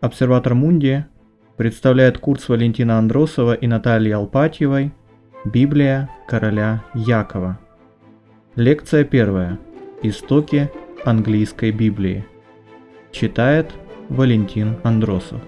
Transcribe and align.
Обсерватор 0.00 0.54
Мунди 0.54 1.04
представляет 1.58 2.16
курс 2.16 2.48
Валентина 2.48 2.98
Андросова 2.98 3.52
и 3.52 3.66
Натальи 3.66 4.12
Алпатьевой 4.12 4.94
«Библия 5.44 6.08
короля 6.26 6.82
Якова». 6.94 7.60
Лекция 8.56 9.04
первая. 9.04 9.58
Истоки 10.02 10.70
английской 11.04 11.70
Библии. 11.70 12.24
Читает 13.12 13.74
Валентин 14.08 14.78
Андросов. 14.84 15.42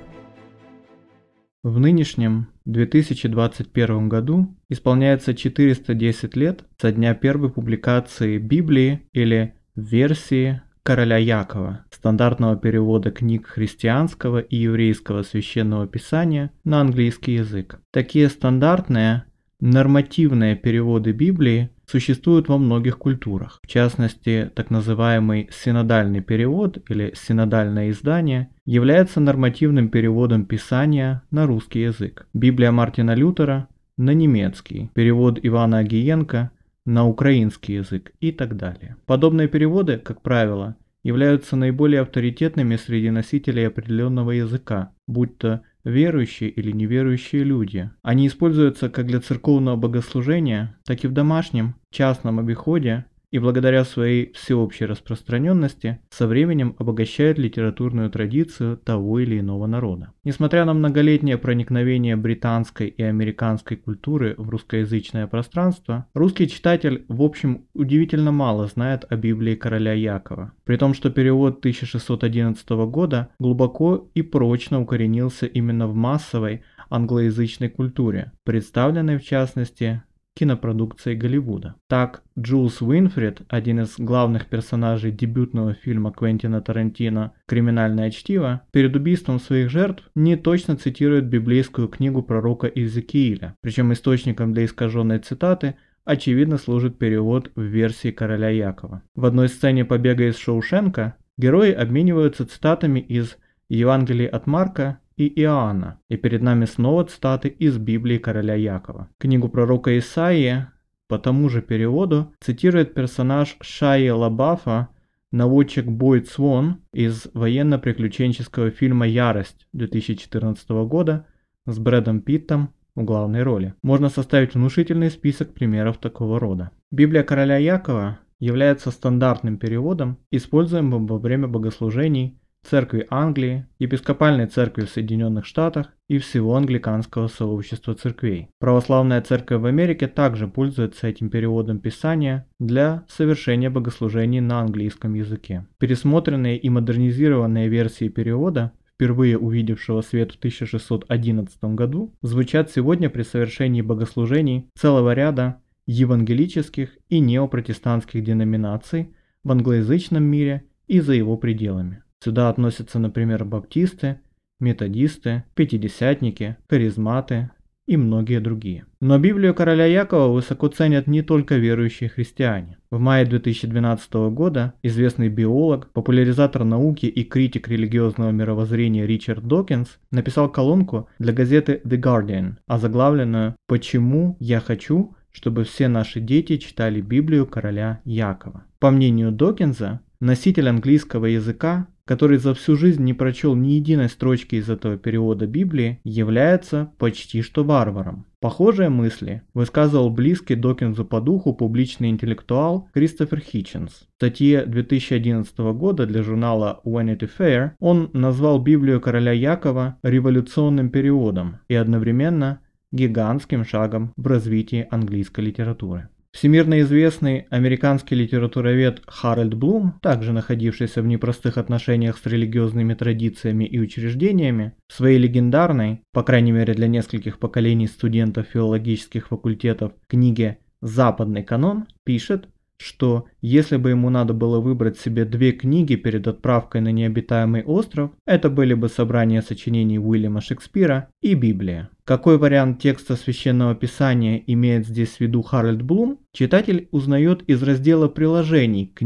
В 1.62 1.80
нынешнем 1.80 2.48
2021 2.66 4.10
году 4.10 4.54
исполняется 4.68 5.32
410 5.32 6.36
лет 6.36 6.64
со 6.78 6.92
дня 6.92 7.14
первой 7.14 7.50
публикации 7.50 8.36
Библии 8.36 9.08
или 9.14 9.54
версии 9.76 10.60
короля 10.82 11.16
Якова, 11.16 11.84
стандартного 11.90 12.56
перевода 12.56 13.10
книг 13.10 13.46
христианского 13.46 14.38
и 14.38 14.56
еврейского 14.56 15.22
священного 15.22 15.86
писания 15.86 16.50
на 16.64 16.80
английский 16.80 17.34
язык. 17.34 17.80
Такие 17.90 18.28
стандартные 18.28 19.24
нормативные 19.60 20.56
переводы 20.56 21.12
Библии 21.12 21.70
существуют 21.86 22.48
во 22.48 22.58
многих 22.58 22.98
культурах. 22.98 23.60
В 23.62 23.68
частности, 23.68 24.50
так 24.54 24.70
называемый 24.70 25.48
синодальный 25.52 26.20
перевод 26.20 26.78
или 26.88 27.12
синодальное 27.14 27.90
издание 27.90 28.48
является 28.64 29.20
нормативным 29.20 29.88
переводом 29.88 30.46
Писания 30.46 31.22
на 31.30 31.46
русский 31.46 31.82
язык. 31.82 32.26
Библия 32.34 32.72
Мартина 32.72 33.14
Лютера 33.14 33.68
на 33.96 34.12
немецкий, 34.14 34.90
перевод 34.94 35.38
Ивана 35.42 35.78
Агиенко 35.78 36.50
на 36.84 37.06
украинский 37.06 37.76
язык 37.76 38.12
и 38.20 38.32
так 38.32 38.56
далее. 38.56 38.96
Подобные 39.06 39.48
переводы, 39.48 39.98
как 39.98 40.22
правило, 40.22 40.76
являются 41.02 41.56
наиболее 41.56 42.02
авторитетными 42.02 42.76
среди 42.76 43.10
носителей 43.10 43.66
определенного 43.66 44.32
языка, 44.32 44.92
будь 45.06 45.38
то 45.38 45.62
верующие 45.84 46.48
или 46.50 46.70
неверующие 46.70 47.42
люди. 47.42 47.90
Они 48.02 48.26
используются 48.26 48.88
как 48.88 49.06
для 49.06 49.20
церковного 49.20 49.76
богослужения, 49.76 50.78
так 50.84 51.02
и 51.04 51.08
в 51.08 51.12
домашнем, 51.12 51.74
частном 51.90 52.38
обиходе 52.38 53.06
и 53.32 53.38
благодаря 53.38 53.84
своей 53.84 54.30
всеобщей 54.34 54.84
распространенности 54.84 55.98
со 56.10 56.28
временем 56.28 56.76
обогащает 56.78 57.38
литературную 57.38 58.10
традицию 58.10 58.76
того 58.76 59.18
или 59.18 59.40
иного 59.40 59.66
народа. 59.66 60.12
Несмотря 60.22 60.64
на 60.64 60.74
многолетнее 60.74 61.38
проникновение 61.38 62.14
британской 62.14 62.88
и 62.88 63.02
американской 63.02 63.78
культуры 63.78 64.34
в 64.36 64.50
русскоязычное 64.50 65.26
пространство, 65.26 66.06
русский 66.14 66.46
читатель 66.46 67.04
в 67.08 67.22
общем 67.22 67.64
удивительно 67.74 68.32
мало 68.32 68.66
знает 68.66 69.06
о 69.08 69.16
Библии 69.16 69.54
короля 69.54 69.94
Якова, 69.94 70.52
при 70.64 70.76
том, 70.76 70.92
что 70.92 71.10
перевод 71.10 71.58
1611 71.58 72.68
года 72.70 73.30
глубоко 73.38 74.10
и 74.14 74.20
прочно 74.20 74.80
укоренился 74.80 75.46
именно 75.46 75.88
в 75.88 75.94
массовой 75.94 76.62
англоязычной 76.90 77.70
культуре, 77.70 78.32
представленной 78.44 79.16
в 79.16 79.24
частности 79.24 80.02
кинопродукцией 80.34 81.16
Голливуда. 81.16 81.74
Так, 81.88 82.22
Джулс 82.38 82.80
Уинфрид, 82.80 83.42
один 83.48 83.80
из 83.80 83.96
главных 83.98 84.46
персонажей 84.46 85.12
дебютного 85.12 85.74
фильма 85.74 86.12
Квентина 86.12 86.60
Тарантино 86.60 87.32
«Криминальное 87.46 88.10
чтиво», 88.10 88.62
перед 88.72 88.96
убийством 88.96 89.40
своих 89.40 89.70
жертв 89.70 90.10
не 90.14 90.36
точно 90.36 90.76
цитирует 90.76 91.26
библейскую 91.26 91.88
книгу 91.88 92.22
пророка 92.22 92.66
Иезекииля, 92.66 93.56
причем 93.60 93.92
источником 93.92 94.52
для 94.52 94.64
искаженной 94.64 95.18
цитаты 95.18 95.76
очевидно 96.04 96.58
служит 96.58 96.98
перевод 96.98 97.50
в 97.54 97.62
версии 97.62 98.10
короля 98.10 98.48
Якова. 98.48 99.02
В 99.14 99.24
одной 99.24 99.48
сцене 99.48 99.84
побега 99.84 100.28
из 100.28 100.36
Шоушенка 100.36 101.16
герои 101.36 101.72
обмениваются 101.72 102.46
цитатами 102.46 103.00
из 103.00 103.36
Евангелия 103.68 104.28
от 104.28 104.46
Марка 104.46 104.98
и 105.16 105.28
Иоанна, 105.42 106.00
и 106.08 106.16
перед 106.16 106.42
нами 106.42 106.64
снова 106.64 107.04
цитаты 107.04 107.48
из 107.48 107.78
Библии 107.78 108.18
короля 108.18 108.54
Якова. 108.54 109.08
Книгу 109.18 109.48
пророка 109.48 109.98
Исаии 109.98 110.66
по 111.08 111.18
тому 111.18 111.48
же 111.48 111.60
переводу 111.60 112.32
цитирует 112.40 112.94
персонаж 112.94 113.56
Шайи 113.60 114.08
Лабафа, 114.10 114.88
наводчик 115.30 115.86
Бойд 115.86 116.28
Свон 116.28 116.78
из 116.92 117.26
военно-приключенческого 117.34 118.70
фильма 118.70 119.06
«Ярость» 119.06 119.66
2014 119.72 120.70
года 120.86 121.26
с 121.66 121.78
Брэдом 121.78 122.20
Питтом 122.20 122.72
в 122.94 123.04
главной 123.04 123.42
роли. 123.42 123.74
Можно 123.82 124.08
составить 124.08 124.54
внушительный 124.54 125.10
список 125.10 125.52
примеров 125.54 125.98
такого 125.98 126.38
рода. 126.38 126.70
Библия 126.90 127.22
короля 127.22 127.56
Якова 127.56 128.18
является 128.38 128.90
стандартным 128.90 129.56
переводом, 129.56 130.18
используемым 130.30 131.06
во 131.06 131.18
время 131.18 131.46
богослужений 131.46 132.38
Церкви 132.68 133.06
Англии, 133.10 133.66
Епископальной 133.78 134.46
Церкви 134.46 134.84
в 134.84 134.90
Соединенных 134.90 135.46
Штатах 135.46 135.88
и 136.08 136.18
всего 136.18 136.56
англиканского 136.56 137.28
сообщества 137.28 137.94
церквей. 137.94 138.48
Православная 138.58 139.20
Церковь 139.20 139.60
в 139.60 139.66
Америке 139.66 140.08
также 140.08 140.48
пользуется 140.48 141.06
этим 141.06 141.28
переводом 141.28 141.80
Писания 141.80 142.46
для 142.58 143.04
совершения 143.08 143.70
богослужений 143.70 144.40
на 144.40 144.60
английском 144.60 145.14
языке. 145.14 145.66
Пересмотренные 145.78 146.56
и 146.56 146.70
модернизированные 146.70 147.68
версии 147.68 148.08
перевода 148.08 148.72
впервые 148.94 149.36
увидевшего 149.36 150.00
свет 150.00 150.32
в 150.32 150.36
1611 150.36 151.64
году, 151.74 152.14
звучат 152.22 152.70
сегодня 152.70 153.10
при 153.10 153.22
совершении 153.22 153.82
богослужений 153.82 154.70
целого 154.78 155.12
ряда 155.12 155.60
евангелических 155.86 156.90
и 157.08 157.18
неопротестантских 157.18 158.22
деноминаций 158.22 159.14
в 159.42 159.50
англоязычном 159.50 160.22
мире 160.22 160.64
и 160.86 161.00
за 161.00 161.14
его 161.14 161.36
пределами. 161.36 162.02
Сюда 162.22 162.50
относятся, 162.50 163.00
например, 163.00 163.44
баптисты, 163.44 164.20
методисты, 164.60 165.42
пятидесятники, 165.56 166.56
харизматы 166.68 167.50
и 167.84 167.96
многие 167.96 168.38
другие. 168.38 168.86
Но 169.00 169.18
Библию 169.18 169.54
короля 169.54 169.86
Якова 169.86 170.28
высоко 170.28 170.68
ценят 170.68 171.08
не 171.08 171.22
только 171.22 171.56
верующие 171.56 172.08
христиане. 172.08 172.78
В 172.92 173.00
мае 173.00 173.26
2012 173.26 174.14
года 174.30 174.74
известный 174.84 175.30
биолог, 175.30 175.90
популяризатор 175.90 176.62
науки 176.62 177.06
и 177.06 177.24
критик 177.24 177.66
религиозного 177.66 178.30
мировоззрения 178.30 179.04
Ричард 179.04 179.44
Докинс 179.44 179.98
написал 180.12 180.48
колонку 180.48 181.08
для 181.18 181.32
газеты 181.32 181.80
The 181.84 182.00
Guardian, 182.00 182.52
озаглавленную 182.68 183.56
«Почему 183.66 184.36
я 184.38 184.60
хочу, 184.60 185.16
чтобы 185.32 185.64
все 185.64 185.88
наши 185.88 186.20
дети 186.20 186.58
читали 186.58 187.00
Библию 187.00 187.46
короля 187.46 188.00
Якова». 188.04 188.62
По 188.78 188.92
мнению 188.92 189.32
Докинза, 189.32 190.00
носитель 190.22 190.68
английского 190.68 191.26
языка 191.26 191.86
который 192.04 192.38
за 192.38 192.54
всю 192.54 192.76
жизнь 192.76 193.02
не 193.04 193.14
прочел 193.14 193.54
ни 193.54 193.68
единой 193.68 194.08
строчки 194.08 194.56
из 194.56 194.68
этого 194.68 194.96
перевода 194.96 195.46
Библии, 195.46 196.00
является 196.04 196.92
почти 196.98 197.42
что 197.42 197.64
варваром. 197.64 198.26
Похожие 198.40 198.88
мысли 198.88 199.42
высказывал 199.54 200.10
близкий 200.10 200.56
Докинзу 200.56 201.04
по 201.04 201.20
духу 201.20 201.54
публичный 201.54 202.10
интеллектуал 202.10 202.88
Кристофер 202.92 203.40
Хитченс. 203.40 203.92
В 203.92 204.14
статье 204.16 204.66
2011 204.66 205.56
года 205.74 206.06
для 206.06 206.22
журнала 206.22 206.80
Vanity 206.84 207.30
Fair 207.38 207.70
он 207.78 208.10
назвал 208.12 208.60
Библию 208.60 209.00
короля 209.00 209.32
Якова 209.32 209.98
революционным 210.02 210.90
переводом 210.90 211.58
и 211.68 211.74
одновременно 211.74 212.60
гигантским 212.90 213.64
шагом 213.64 214.12
в 214.16 214.26
развитии 214.26 214.86
английской 214.90 215.40
литературы. 215.40 216.08
Всемирно 216.32 216.80
известный 216.80 217.46
американский 217.50 218.14
литературовед 218.14 219.02
Харальд 219.06 219.52
Блум, 219.52 219.98
также 220.00 220.32
находившийся 220.32 221.02
в 221.02 221.06
непростых 221.06 221.58
отношениях 221.58 222.16
с 222.16 222.24
религиозными 222.24 222.94
традициями 222.94 223.64
и 223.64 223.78
учреждениями, 223.78 224.74
в 224.88 224.94
своей 224.94 225.18
легендарной, 225.18 226.00
по 226.10 226.22
крайней 226.22 226.52
мере 226.52 226.72
для 226.72 226.88
нескольких 226.88 227.38
поколений 227.38 227.86
студентов 227.86 228.46
филологических 228.46 229.28
факультетов, 229.28 229.92
книге 230.08 230.58
«Западный 230.80 231.44
канон» 231.44 231.86
пишет, 232.02 232.48
что 232.78 233.26
если 233.42 233.76
бы 233.76 233.90
ему 233.90 234.08
надо 234.08 234.32
было 234.32 234.60
выбрать 234.60 234.98
себе 234.98 235.24
две 235.24 235.52
книги 235.52 235.96
перед 235.96 236.26
отправкой 236.26 236.80
на 236.80 236.92
необитаемый 236.92 237.64
остров, 237.64 238.12
это 238.24 238.48
были 238.48 238.72
бы 238.72 238.88
собрания 238.88 239.42
сочинений 239.42 239.98
Уильяма 239.98 240.40
Шекспира 240.40 241.08
и 241.20 241.34
Библия. 241.34 241.90
Какой 242.04 242.36
вариант 242.36 242.80
текста 242.80 243.14
священного 243.14 243.76
писания 243.76 244.42
имеет 244.46 244.86
здесь 244.86 245.16
в 245.16 245.20
виду 245.20 245.42
Харальд 245.42 245.82
Блум, 245.82 246.18
читатель 246.32 246.88
узнает 246.90 247.42
из 247.42 247.62
раздела 247.62 248.08
приложений 248.08 248.92
к 248.94 249.02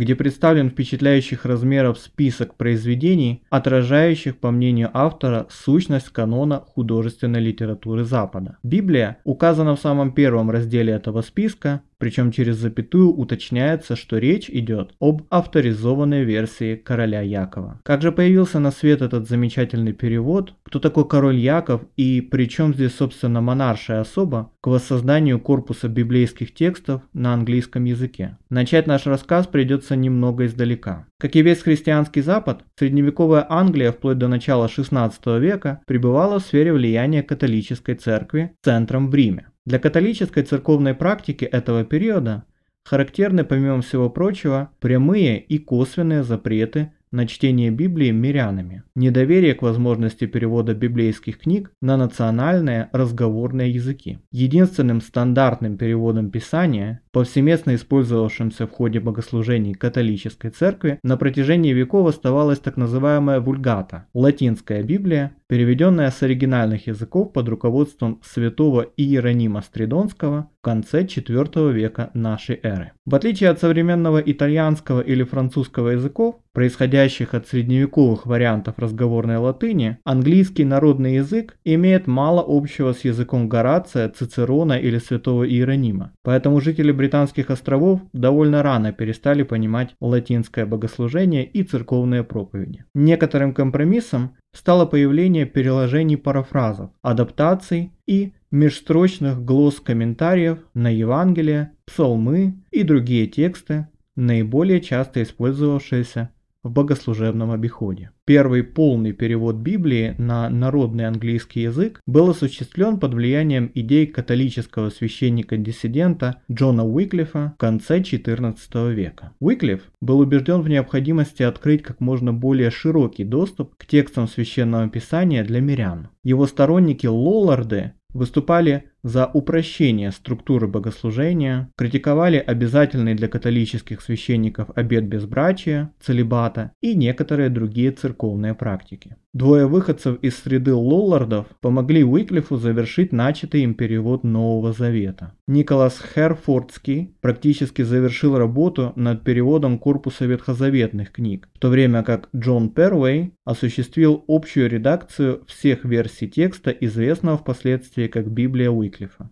где 0.00 0.14
представлен 0.14 0.70
впечатляющих 0.70 1.44
размеров 1.44 1.98
список 1.98 2.54
произведений, 2.54 3.42
отражающих, 3.50 4.38
по 4.38 4.50
мнению 4.50 4.90
автора, 4.94 5.46
сущность 5.50 6.08
канона 6.08 6.60
художественной 6.60 7.40
литературы 7.40 8.04
Запада. 8.04 8.56
Библия 8.62 9.18
указана 9.24 9.76
в 9.76 9.80
самом 9.80 10.12
первом 10.12 10.50
разделе 10.50 10.94
этого 10.94 11.20
списка, 11.20 11.82
причем 11.98 12.32
через 12.32 12.56
запятую 12.56 13.12
уточняет 13.12 13.59
выясняется, 13.60 13.96
что 13.96 14.18
речь 14.18 14.48
идет 14.50 14.94
об 15.00 15.22
авторизованной 15.30 16.24
версии 16.24 16.76
короля 16.76 17.20
Якова. 17.20 17.80
Как 17.84 18.02
же 18.02 18.12
появился 18.12 18.58
на 18.58 18.70
свет 18.70 19.02
этот 19.02 19.28
замечательный 19.28 19.92
перевод, 19.92 20.54
кто 20.62 20.78
такой 20.78 21.06
король 21.06 21.36
Яков 21.36 21.82
и 21.96 22.20
при 22.20 22.48
чем 22.48 22.74
здесь 22.74 22.94
собственно 22.94 23.40
монаршая 23.40 24.00
особа 24.00 24.50
к 24.60 24.66
воссозданию 24.66 25.40
корпуса 25.40 25.88
библейских 25.88 26.54
текстов 26.54 27.02
на 27.12 27.34
английском 27.34 27.84
языке. 27.84 28.38
Начать 28.50 28.86
наш 28.86 29.06
рассказ 29.06 29.46
придется 29.46 29.96
немного 29.96 30.46
издалека. 30.46 31.06
Как 31.18 31.36
и 31.36 31.42
весь 31.42 31.62
христианский 31.62 32.22
Запад, 32.22 32.64
средневековая 32.78 33.46
Англия 33.48 33.92
вплоть 33.92 34.18
до 34.18 34.28
начала 34.28 34.66
XVI 34.66 35.38
века 35.38 35.80
пребывала 35.86 36.38
в 36.38 36.42
сфере 36.42 36.72
влияния 36.72 37.22
католической 37.22 37.94
церкви 37.94 38.52
центром 38.62 39.10
в 39.10 39.14
Риме. 39.14 39.46
Для 39.66 39.78
католической 39.78 40.42
церковной 40.42 40.94
практики 40.94 41.44
этого 41.44 41.84
периода 41.84 42.44
характерны, 42.84 43.44
помимо 43.44 43.82
всего 43.82 44.10
прочего, 44.10 44.70
прямые 44.80 45.40
и 45.40 45.58
косвенные 45.58 46.22
запреты 46.22 46.92
на 47.12 47.26
чтение 47.26 47.70
Библии 47.70 48.10
мирянами, 48.10 48.84
недоверие 48.94 49.54
к 49.54 49.62
возможности 49.62 50.26
перевода 50.26 50.74
библейских 50.74 51.38
книг 51.38 51.72
на 51.80 51.96
национальные 51.96 52.88
разговорные 52.92 53.70
языки. 53.72 54.20
Единственным 54.30 55.00
стандартным 55.00 55.76
переводом 55.76 56.30
Писания, 56.30 57.00
повсеместно 57.12 57.74
использовавшимся 57.74 58.66
в 58.66 58.70
ходе 58.70 59.00
богослужений 59.00 59.74
католической 59.74 60.50
церкви, 60.50 60.98
на 61.02 61.16
протяжении 61.16 61.72
веков 61.72 62.08
оставалась 62.08 62.58
так 62.58 62.76
называемая 62.76 63.40
вульгата– 63.40 64.06
латинская 64.14 64.82
Библия, 64.82 65.32
переведенная 65.48 66.10
с 66.10 66.22
оригинальных 66.22 66.86
языков 66.86 67.32
под 67.32 67.48
руководством 67.48 68.20
святого 68.24 68.86
Иеронима 68.96 69.62
Стридонского 69.62 70.48
в 70.60 70.62
конце 70.62 71.02
IV 71.02 71.72
века 71.72 72.10
нашей 72.14 72.60
эры. 72.62 72.92
В 73.04 73.14
отличие 73.14 73.50
от 73.50 73.58
современного 73.58 74.18
итальянского 74.18 75.00
или 75.00 75.24
французского 75.24 75.88
языков, 75.88 76.36
происходящих 76.52 77.34
от 77.34 77.48
средневековых 77.48 78.26
вариантов 78.26 78.74
разговорной 78.78 79.38
латыни, 79.38 79.98
английский 80.04 80.64
народный 80.64 81.14
язык 81.16 81.56
имеет 81.64 82.06
мало 82.06 82.44
общего 82.46 82.92
с 82.92 83.04
языком 83.04 83.48
Горация, 83.48 84.08
Цицерона 84.08 84.74
или 84.74 84.98
святого 84.98 85.48
Иеронима. 85.48 86.12
Поэтому 86.22 86.60
жители 86.60 86.92
британских 87.00 87.48
островов 87.48 88.02
довольно 88.12 88.62
рано 88.62 88.92
перестали 88.92 89.42
понимать 89.42 89.94
латинское 90.02 90.66
богослужение 90.66 91.46
и 91.46 91.62
церковные 91.62 92.24
проповеди. 92.24 92.84
Некоторым 92.94 93.54
компромиссом 93.54 94.36
стало 94.52 94.84
появление 94.84 95.46
переложений 95.46 96.18
парафразов, 96.18 96.90
адаптаций 97.00 97.92
и 98.06 98.34
межстрочных 98.50 99.42
глосс 99.42 99.80
комментариев 99.80 100.58
на 100.74 100.90
Евангелие, 100.90 101.72
псалмы 101.86 102.56
и 102.70 102.82
другие 102.82 103.26
тексты, 103.26 103.88
наиболее 104.14 104.82
часто 104.82 105.22
использовавшиеся 105.22 106.28
в 106.62 106.70
богослужебном 106.70 107.50
обиходе. 107.50 108.10
Первый 108.24 108.62
полный 108.62 109.12
перевод 109.12 109.56
Библии 109.56 110.14
на 110.18 110.48
народный 110.50 111.06
английский 111.06 111.62
язык 111.62 112.00
был 112.06 112.30
осуществлен 112.30 112.98
под 112.98 113.14
влиянием 113.14 113.70
идей 113.74 114.06
католического 114.06 114.90
священника-диссидента 114.90 116.42
Джона 116.50 116.86
Уиклифа 116.86 117.54
в 117.56 117.60
конце 117.60 118.00
XIV 118.00 118.92
века. 118.92 119.32
Уиклиф 119.40 119.82
был 120.00 120.20
убежден 120.20 120.60
в 120.60 120.68
необходимости 120.68 121.42
открыть 121.42 121.82
как 121.82 122.00
можно 122.00 122.32
более 122.32 122.70
широкий 122.70 123.24
доступ 123.24 123.74
к 123.76 123.86
текстам 123.86 124.28
священного 124.28 124.88
писания 124.88 125.44
для 125.44 125.60
мирян. 125.60 126.08
Его 126.22 126.46
сторонники 126.46 127.06
Лолларды 127.06 127.94
выступали 128.12 128.89
за 129.02 129.26
упрощение 129.26 130.10
структуры 130.12 130.66
богослужения, 130.68 131.70
критиковали 131.76 132.36
обязательный 132.36 133.14
для 133.14 133.28
католических 133.28 134.00
священников 134.00 134.68
обет 134.74 135.06
безбрачия, 135.06 135.92
целебата 136.00 136.72
и 136.80 136.94
некоторые 136.94 137.48
другие 137.48 137.92
церковные 137.92 138.54
практики. 138.54 139.16
Двое 139.32 139.66
выходцев 139.66 140.18
из 140.22 140.36
среды 140.36 140.74
лоллардов 140.74 141.46
помогли 141.60 142.02
Уиклифу 142.02 142.56
завершить 142.56 143.12
начатый 143.12 143.62
им 143.62 143.74
перевод 143.74 144.24
Нового 144.24 144.72
Завета. 144.72 145.34
Николас 145.46 146.02
Херфордский 146.14 147.14
практически 147.20 147.82
завершил 147.82 148.36
работу 148.36 148.92
над 148.96 149.22
переводом 149.22 149.78
корпуса 149.78 150.24
ветхозаветных 150.24 151.12
книг, 151.12 151.48
в 151.54 151.60
то 151.60 151.68
время 151.68 152.02
как 152.02 152.28
Джон 152.34 152.70
Первей 152.70 153.34
осуществил 153.44 154.24
общую 154.26 154.68
редакцию 154.68 155.44
всех 155.46 155.84
версий 155.84 156.28
текста, 156.28 156.72
известного 156.72 157.38
впоследствии 157.38 158.08
как 158.08 158.28
Библия 158.28 158.70
Уиклифа. 158.70 158.89